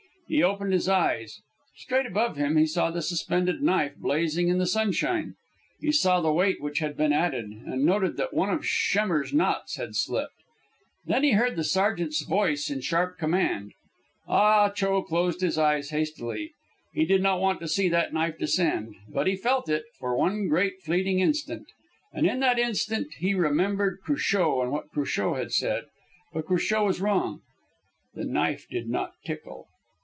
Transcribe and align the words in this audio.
He 0.27 0.41
opened 0.43 0.71
his 0.71 0.87
eyes. 0.87 1.41
Straight 1.75 2.05
above 2.05 2.37
him 2.37 2.55
he 2.55 2.65
saw 2.65 2.89
the 2.89 3.01
suspended 3.01 3.61
knife 3.61 3.97
blazing 3.97 4.47
in 4.47 4.59
the 4.59 4.65
sunshine. 4.65 5.35
He 5.81 5.91
saw 5.91 6.21
the 6.21 6.31
weight 6.31 6.61
which 6.61 6.79
had 6.79 6.95
been 6.95 7.11
added, 7.11 7.49
and 7.51 7.83
noted 7.83 8.15
that 8.15 8.33
one 8.33 8.49
of 8.49 8.63
Schemmer's 8.65 9.33
knots 9.33 9.75
had 9.75 9.93
slipped. 9.93 10.35
Then 11.05 11.23
he 11.25 11.33
heard 11.33 11.57
the 11.57 11.65
sergeant's 11.65 12.23
voice 12.23 12.69
in 12.69 12.79
sharp 12.79 13.17
command. 13.17 13.73
Ah 14.25 14.69
Cho 14.69 15.01
closed 15.03 15.41
his 15.41 15.57
eyes 15.57 15.89
hastily. 15.89 16.53
He 16.93 17.03
did 17.03 17.21
not 17.21 17.41
want 17.41 17.59
to 17.59 17.67
see 17.67 17.89
that 17.89 18.13
knife 18.13 18.37
descend. 18.37 18.95
But 19.09 19.27
he 19.27 19.35
felt 19.35 19.67
it 19.67 19.83
for 19.99 20.15
one 20.15 20.47
great 20.47 20.81
fleeting 20.81 21.19
instant. 21.19 21.67
And 22.13 22.25
in 22.25 22.39
that 22.39 22.57
instant 22.57 23.15
he 23.15 23.33
remembered 23.33 23.99
Cruchot 24.05 24.63
and 24.63 24.71
what 24.71 24.91
Cruchot 24.91 25.35
had 25.37 25.51
said. 25.51 25.87
But 26.31 26.45
Cruchot 26.45 26.85
was 26.85 27.01
wrong. 27.01 27.41
The 28.13 28.23
knife 28.23 28.65
did 28.69 28.87
not 28.87 29.11
tickle. 29.25 29.67